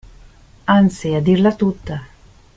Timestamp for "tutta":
1.53-2.03